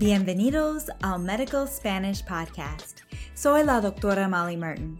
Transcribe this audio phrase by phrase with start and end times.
[0.00, 3.02] Bienvenidos al Medical Spanish Podcast.
[3.34, 4.98] Soy la doctora Molly Merton.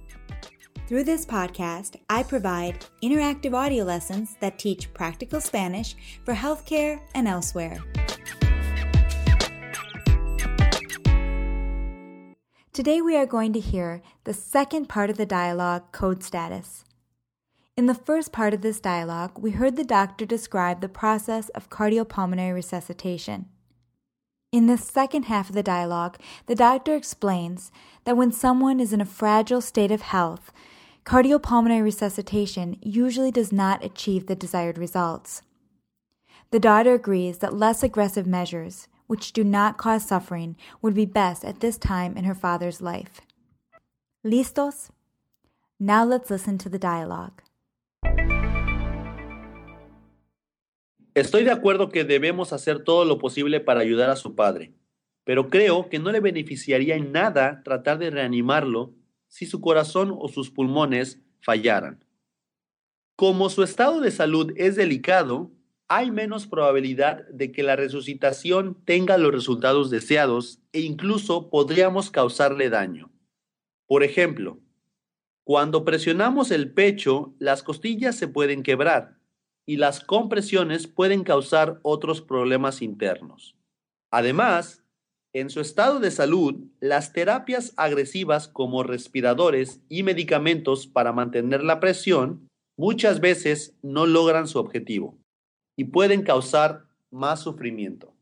[0.87, 7.27] Through this podcast, I provide interactive audio lessons that teach practical Spanish for healthcare and
[7.27, 7.79] elsewhere.
[12.75, 16.85] Today we are going to hear the second part of the dialogue, Code Status.
[17.75, 21.71] In the first part of this dialogue, we heard the doctor describe the process of
[21.71, 23.47] cardiopulmonary resuscitation.
[24.53, 27.71] In the second half of the dialogue, the doctor explains
[28.05, 30.51] that when someone is in a fragile state of health,
[31.05, 35.43] cardiopulmonary resuscitation usually does not achieve the desired results.
[36.51, 41.45] The daughter agrees that less aggressive measures, which do not cause suffering, would be best
[41.45, 43.21] at this time in her father's life.
[44.27, 44.91] Listos?
[45.79, 47.41] Now let's listen to the dialogue.
[51.15, 54.75] Estoy de acuerdo que debemos hacer todo lo posible para ayudar a su padre,
[55.25, 58.95] pero creo que no le beneficiaría en nada tratar de reanimarlo
[59.27, 62.05] si su corazón o sus pulmones fallaran.
[63.17, 65.51] Como su estado de salud es delicado,
[65.89, 72.71] hay menos probabilidad de que la resucitación tenga los resultados deseados e incluso podríamos causarle
[72.71, 73.11] daño.
[73.87, 74.61] Por ejemplo,
[75.43, 79.20] cuando presionamos el pecho, las costillas se pueden quebrar
[79.67, 83.57] y las compresiones pueden causar otros problemas internos.
[84.11, 84.83] Además,
[85.33, 91.79] en su estado de salud, las terapias agresivas como respiradores y medicamentos para mantener la
[91.79, 95.17] presión muchas veces no logran su objetivo
[95.77, 98.13] y pueden causar más sufrimiento.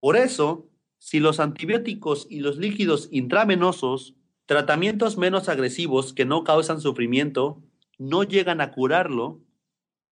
[0.00, 0.66] Por eso,
[0.98, 7.62] si los antibióticos y los líquidos intravenosos, tratamientos menos agresivos que no causan sufrimiento,
[7.98, 9.40] no llegan a curarlo,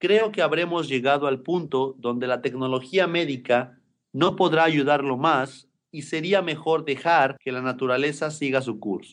[0.01, 3.79] creo que habremos llegado al punto donde la tecnología médica
[4.13, 9.13] no podrá ayudarlo más y sería mejor dejar que la naturaleza siga su curso.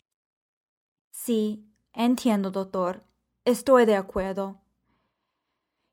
[1.12, 3.04] Sí, entiendo, doctor.
[3.44, 4.60] Estoy de acuerdo.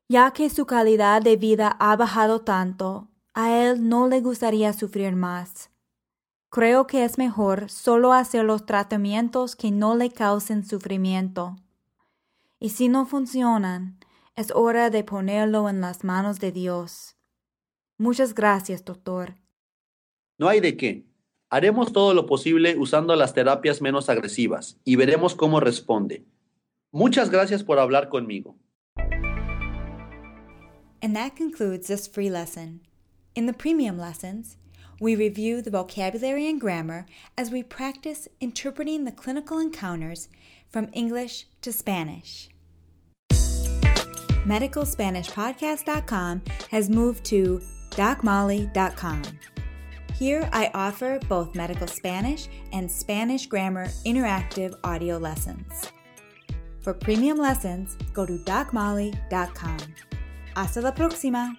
[0.08, 5.14] Ya que su calidad de vida ha bajado tanto, a él no le gustaría sufrir
[5.14, 5.70] más.
[6.48, 11.56] Creo que es mejor solo hacer los tratamientos que no le causen sufrimiento.
[12.58, 13.98] Y si no funcionan,
[14.36, 17.16] es hora de ponerlo en las manos de Dios.
[17.98, 19.36] Muchas gracias, doctor.
[20.38, 21.06] No hay de qué.
[21.48, 26.26] Haremos todo lo posible usando las terapias menos agresivas y veremos cómo responde.
[26.92, 28.56] Muchas gracias por hablar conmigo.
[31.00, 32.80] And that concludes this free lesson.
[33.34, 34.58] In the premium lessons,
[35.00, 37.06] we review the vocabulary and grammar
[37.38, 40.28] as we practice interpreting the clinical encounters
[40.68, 42.50] from English to Spanish.
[44.46, 49.22] MedicalSpanishPodcast.com has moved to DocMolly.com.
[50.14, 55.92] Here I offer both medical Spanish and Spanish grammar interactive audio lessons.
[56.80, 59.78] For premium lessons, go to DocMolly.com.
[60.54, 61.54] Hasta la próxima!